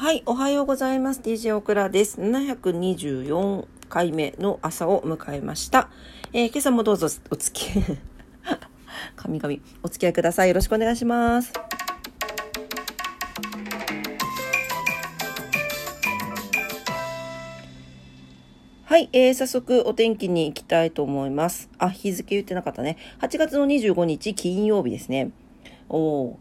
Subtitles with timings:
[0.00, 1.20] はい、おはようございます。
[1.22, 2.20] DJ オクラです。
[2.20, 5.90] 724回目の朝を迎えました。
[6.32, 7.98] えー今朝もどうぞお付き合い、
[9.16, 10.48] 神々、お付き合いください。
[10.50, 11.52] よろしくお願いします。
[18.84, 21.68] はい、えー、早速お天気に行きたいと思います。
[21.76, 22.98] あ、日付言ってなかったね。
[23.18, 25.32] 8月の25日金曜日ですね。
[25.88, 26.36] お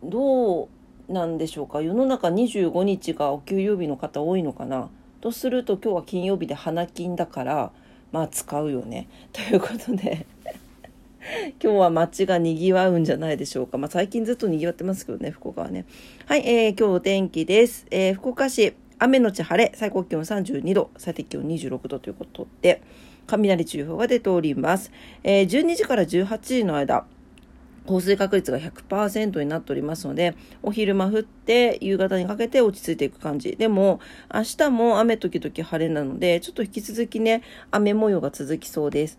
[0.00, 0.68] どう
[1.08, 1.82] なんでしょうか？
[1.82, 4.88] 世の中25日がお給料日の方多いのかな？
[5.20, 7.70] とすると今日は金曜日で花金だから
[8.12, 9.08] まあ使うよね。
[9.32, 10.26] ということで
[11.62, 13.78] 今日は街が賑わうんじゃないでしょうか。
[13.78, 15.84] まあ最近ずっと賑わってますけどね、福岡はね。
[16.26, 17.86] はい、えー、今日お天気です。
[17.90, 22.80] えー福岡市雨のち晴れ、最高気温32度、最低気温26度ということで、
[23.26, 24.92] 雷注意報が出ております。
[25.22, 27.04] えー12時から18時の間、
[27.86, 33.56] 降水確率が100%になっておりますので、お昼間降って夕方にかけて落ち着いていく感じ。
[33.56, 34.00] でも、
[34.32, 39.18] 明日も雨時々晴れなので、ちょっと引き続きね、雨模様が続きそうです。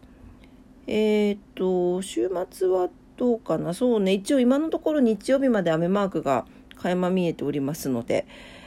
[0.87, 3.73] えーっと、週末はどうかな？
[3.73, 6.45] そうね、一応今のところ日曜日まで雨マークが
[6.75, 8.25] 垣間見えておりますので、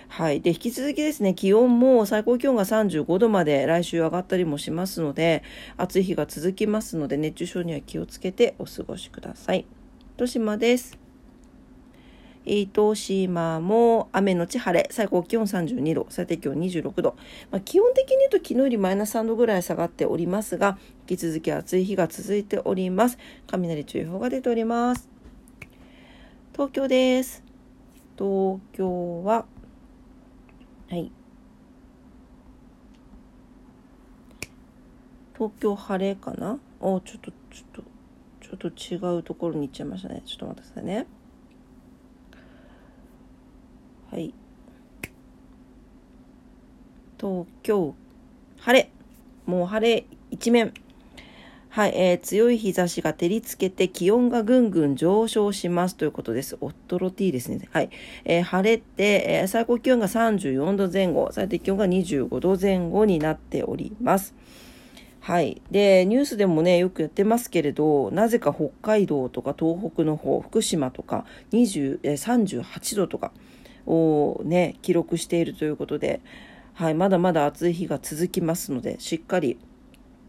[0.09, 0.41] はい。
[0.41, 5.43] で、引き続きですね、気温も最高気温が35度まで来週上がったりもしますので、
[5.77, 9.67] 暑い日が続きますので、熱中症には気をつけてお過ごしください。
[10.19, 10.99] 糸島です。
[12.45, 17.17] 糸島も雨のち晴れ、最高気温32度、最低気温26度。
[17.53, 20.77] まあ、基本的に言うと昨日よりマイナス3度ぐらい下がっておりますが、
[21.09, 23.17] 引き続き暑い日が続いております。
[23.47, 25.09] 雷注意報が出ております。
[26.53, 27.45] 東京です。
[28.19, 29.47] 東京は、
[30.91, 31.13] はい。
[35.37, 36.59] 東京晴れかな？
[36.81, 37.37] おちょっと、ちょ
[37.69, 37.83] っと、
[38.49, 40.23] ちょっと違うところに行っちゃいましたね。
[40.25, 41.07] ちょっと待ってくださいね。
[44.11, 44.33] はい。
[47.21, 47.95] 東京、
[48.59, 48.91] 晴れ。
[49.45, 50.73] もう晴れ一面。
[51.69, 56.57] はい、えー強い日差しが照りつけて気温がぐんぐん上昇しますということです。
[56.63, 57.69] おっとろ T ですね。
[57.71, 57.91] はい。
[58.25, 64.35] えー晴れて、えー最高気温が34度前後、最低気温が25度前後になっております。
[65.21, 65.61] はい。
[65.71, 73.33] で、ニュースでもね、よくやってますけれど、なぜか北海道とか東北の方、福島とか20え38度とか
[73.87, 76.21] をね、記録しているということで、
[76.73, 79.59] はい、まだまだ暑い日が続きますので、しっかり、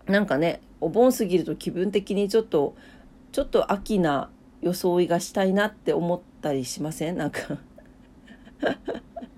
[0.07, 2.75] なんかね、お盆過ぎると気分的にちょっと、
[3.31, 7.17] ちょっと秋な装いがしたいなって思ったりしません？
[7.17, 7.59] なんか。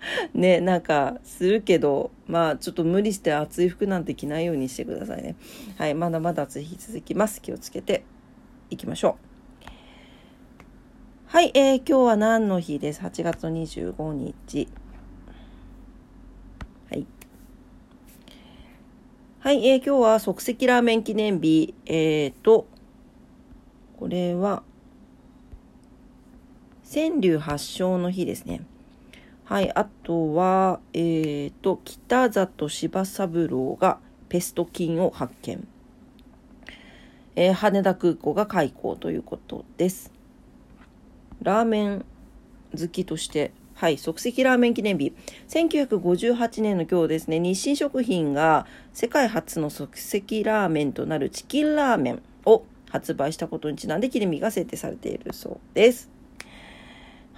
[0.33, 5.35] ねなんかするけどまあちょっと無理して暑い服なんて着ないようにしてくださいね。
[5.77, 7.41] はいまだまだ暑い日続きます。
[7.41, 8.03] 気をつけて
[8.69, 9.31] いきましょう。
[11.27, 14.67] はい、えー今日は何の日です？8月25日。
[16.89, 17.05] はい。
[19.39, 21.73] はい、えー今日は即席ラーメン記念日。
[21.85, 22.67] えーと
[23.97, 24.63] これは
[26.91, 28.61] 川柳発祥の日ですね。
[29.51, 35.67] はい、あとは、えー、と、北里柴三郎がペスト菌を発見。
[37.35, 40.13] えー羽田空港が開港ということです。
[41.41, 42.05] ラーメン
[42.79, 45.13] 好きとして、はい、即席ラーメン記念日。
[45.49, 56.20] 1958年の今日ですね、日清食品が世界初の即席ラーメンとなるチキンラーメンを発売したことにちなんで記念日が制定されているそうです。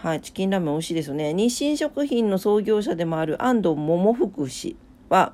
[0.03, 1.33] はい、チキンラーメン美味しいですよね。
[1.33, 4.75] 日清食品の創業者でもある安藤桃福氏
[5.07, 5.31] は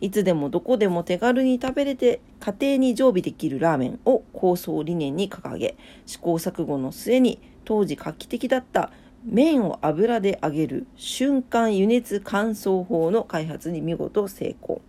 [0.00, 8.90] いつでもどこでも手軽に食べれて家庭に常備できるラーメンを構想理念に掲げ試行錯誤の末に当時画期的だった
[9.24, 14.80] 麺を油で揚げる瞬間輸熱乾燥法の開発に見事成功。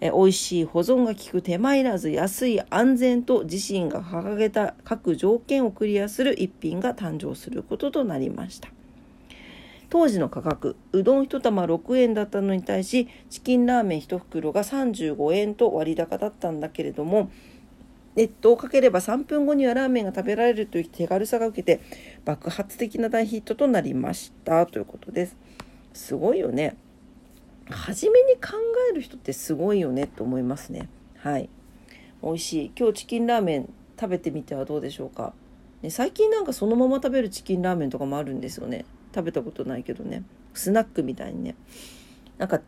[0.00, 8.68] え美味しい保存が効く手間いらず安い安全と自身が掲げた各条件をクリアする一品が誕生することとなりました。
[9.90, 17.30] 当時の価格うどん1玉6円だったのに対しチキンラーメン1袋が35円と割高だったんだけれども
[18.16, 21.80] 熱湯をかければ3分後にはラーメンが食べられるという手軽さが受けて
[22.24, 24.66] 爆発的な大ヒットとなりました。
[24.66, 25.36] ということです。
[25.92, 26.76] すごいよね。
[27.70, 28.52] 初めに考
[28.90, 30.88] える人ってすごいよねと思いますね。
[31.18, 31.48] はい。
[32.22, 32.72] 美味しい。
[32.78, 35.34] 今日チキンラーメン食べてみてはどうでしょうか、
[35.82, 38.84] ね、最近なんかそのまま食べるチキンラーメンとかもあるんですよね。
[39.14, 40.24] 食べたことないけどね。
[40.52, 41.54] スナックみたいにね。
[42.38, 42.60] なんか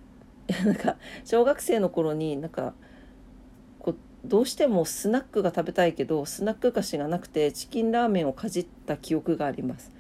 [0.64, 2.74] なんか小学生の頃になんか
[3.78, 9.90] こうどうしてもスナックが食べたいけどスナック菓子がなくてチキンラーメンをかじった記憶があります。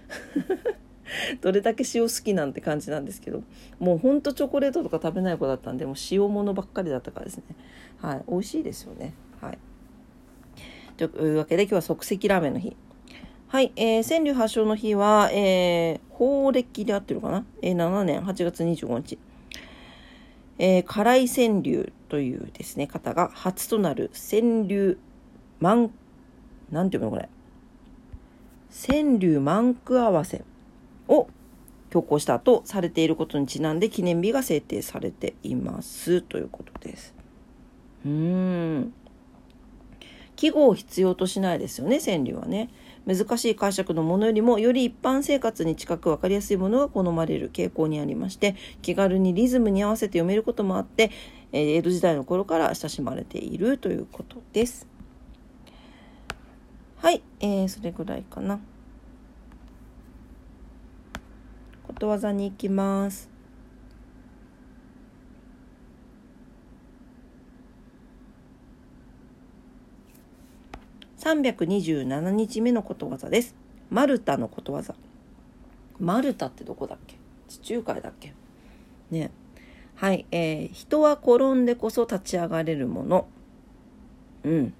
[1.40, 3.42] どれだけ塩好きなんて感じなんですけど
[3.78, 7.44] もうほんとチョコレートとか食べない子だったんでもう塩物ばっかりだったからですね。
[8.00, 8.24] はい。
[8.28, 9.14] 美味しいですよね。
[9.40, 9.58] はい。
[10.96, 12.76] というわけで今日は即席ラーメンの日。
[13.48, 18.22] はい、えー、川柳発祥の日は、えー、法暦であってるかな、えー、7年。
[18.22, 19.18] 8月25日。
[20.58, 24.98] えー、辛い川柳というですね、方が初となる川柳
[25.60, 25.90] 満、
[26.70, 27.28] なんていうのこれ？
[28.88, 30.44] 川柳満句合わせ。
[31.08, 31.28] を
[31.90, 37.14] 強行したとされていることにちなんで記念日が制定されていますということです。
[38.04, 38.92] うーん。
[40.36, 42.68] 記号を必要としないですよね、川柳はね。
[43.06, 51.12] 難しい解釈のものよりもより一般生活に近く分かりやすいものが好まれる傾向にありまして気軽にリズムに合わせて読めることもあって、
[51.52, 54.88] えー、江戸時代の頃から親しまれているということです。
[56.96, 58.58] はい、えー、それぐらいかな。
[61.86, 63.30] ことわざに行きます。
[71.18, 73.54] 327日目のことわざです。
[73.90, 74.94] マルタのことわざ。
[75.98, 77.16] マルタってどこだっけ？
[77.48, 78.34] 地中海だっけ？
[79.10, 79.30] ね。
[79.94, 83.28] はい、えー、人は転んでこそ立ち上がれるもの。
[84.44, 84.74] うん。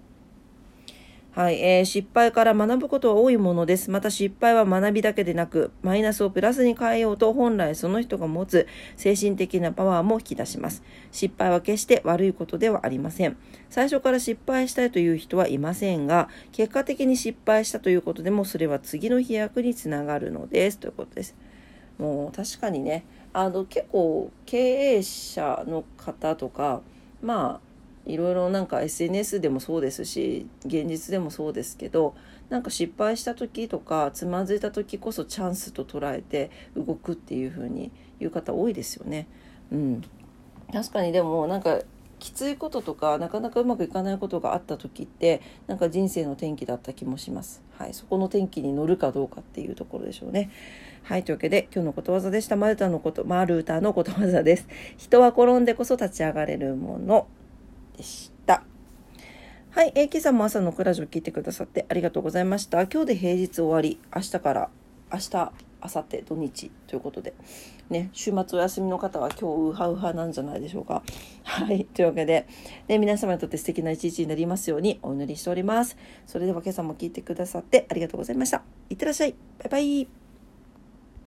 [1.36, 3.90] はい、えー、失敗から学ぶことは多いものです。
[3.90, 8.66] また失敗は学びだけでなく、マイナスをプラスに変えようと本来その人が持つ
[8.96, 10.82] 精神的なパワーも引き出します。
[11.12, 13.36] 失敗は決して悪いことではありません。
[13.68, 20.78] 最初から失敗したいという人はいませんが、結果的に失敗したということでもそれは次の飛躍につながるのです。
[20.78, 21.36] ということです。
[21.98, 23.04] もう確かにね、
[23.34, 26.80] あの結構経営者の方とか、
[27.20, 27.75] まあ
[28.06, 32.14] いろいろなんか SNS でもそうですし現実でもそうですけど
[32.48, 39.26] なんか失敗した時とかつまずいた時こそチャンスと捉えて動くっていう風に言う方多いですよね。
[39.72, 40.02] うん、
[40.72, 41.80] 確かにでもなんか
[42.18, 47.62] きついこととかなかなかうまくいかないことがあった時ってなんか人生の転機だった気もします。
[47.76, 50.50] はい、そこの転機に乗るかどうかっていうところでしょうね。
[51.02, 52.56] はい、というわけで今日のことわざでした。
[52.56, 54.66] マルタのこと、マルタのことわざです。
[54.96, 57.26] 人は転んでこそ立ち上がれるもの。
[57.96, 58.62] でした。
[59.70, 62.86] はい、えー、今朝も朝のクラジオ聞いてくださってありがとうございました。
[62.86, 64.70] 今日で平日終わり、明日から
[65.12, 65.50] 明日、明
[65.82, 67.34] 後日、土日ということで、
[67.90, 71.02] ね、週末お休みの方は今日ウハウハなんじゃないでしょうか。
[71.44, 72.46] はい、というわけで、
[72.88, 75.96] ね、皆様にとって素敵な一日になりますようにお祈りしております。
[76.26, 78.62] それでは今朝も聞いてくださってありがとうございました。
[78.90, 79.34] いってらっしゃい。
[79.58, 80.25] バイバイ。